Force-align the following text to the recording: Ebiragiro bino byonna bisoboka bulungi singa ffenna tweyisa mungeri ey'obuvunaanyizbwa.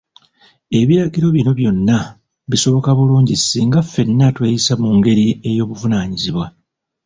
Ebiragiro 0.79 1.27
bino 1.35 1.51
byonna 1.59 1.97
bisoboka 2.51 2.89
bulungi 2.97 3.35
singa 3.37 3.81
ffenna 3.85 4.27
tweyisa 4.35 4.73
mungeri 4.81 5.25
ey'obuvunaanyizbwa. 5.49 6.45